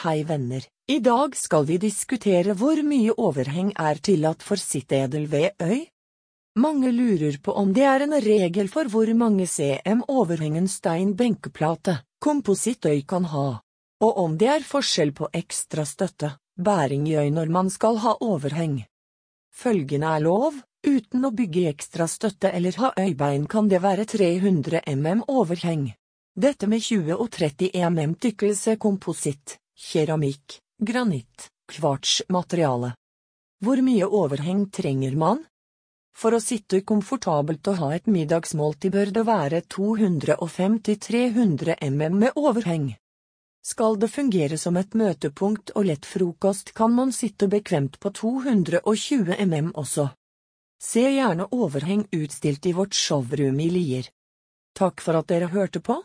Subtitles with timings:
[0.00, 5.60] Hei venner, i dag skal vi diskutere hvor mye overheng er tillatt for sittedel ved
[5.60, 5.82] øy?
[6.56, 11.12] Mange lurer på om det er en regel for hvor mange cm overheng en stein
[11.20, 13.60] benkeplate, komposittøy kan ha,
[14.00, 18.16] og om det er forskjell på ekstra støtte, bæring i øy når man skal ha
[18.24, 18.86] overheng.
[19.52, 24.86] Følgende er lov, uten å bygge ekstra støtte eller ha øybein kan det være 300
[24.88, 25.90] mm overheng.
[26.32, 32.92] Dette med 20 og 30 mm tykkelse kompositt, keramikk, granitt, kvartsmateriale.
[33.64, 35.44] Hvor mye overheng trenger man?
[36.16, 42.90] For å sitte komfortabelt og ha et middagsmåltid bør det være 250-300 mm med overheng.
[43.62, 49.36] Skal det fungere som et møtepunkt og lett frokost kan man sitte bekvemt på 220
[49.36, 50.08] mm også.
[50.80, 54.08] Se gjerne overheng utstilt i vårt showroom i Lier.
[54.76, 55.98] Takk for at dere hørte på.